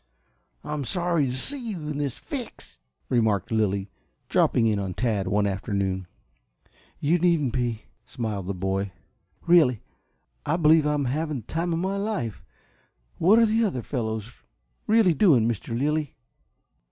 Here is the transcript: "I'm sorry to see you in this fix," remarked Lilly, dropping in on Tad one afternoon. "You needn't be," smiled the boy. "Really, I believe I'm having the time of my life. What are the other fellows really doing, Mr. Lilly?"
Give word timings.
"I'm 0.63 0.83
sorry 0.83 1.27
to 1.27 1.33
see 1.37 1.63
you 1.73 1.87
in 1.87 1.99
this 1.99 2.17
fix," 2.17 2.79
remarked 3.07 3.51
Lilly, 3.51 3.91
dropping 4.29 4.65
in 4.65 4.79
on 4.79 4.95
Tad 4.95 5.27
one 5.27 5.45
afternoon. 5.45 6.07
"You 6.99 7.19
needn't 7.19 7.53
be," 7.53 7.83
smiled 8.03 8.47
the 8.47 8.55
boy. 8.55 8.93
"Really, 9.45 9.83
I 10.43 10.57
believe 10.57 10.87
I'm 10.87 11.05
having 11.05 11.41
the 11.41 11.45
time 11.45 11.71
of 11.71 11.77
my 11.77 11.97
life. 11.97 12.43
What 13.19 13.37
are 13.37 13.45
the 13.45 13.63
other 13.63 13.83
fellows 13.83 14.33
really 14.87 15.13
doing, 15.13 15.47
Mr. 15.47 15.77
Lilly?" 15.77 16.15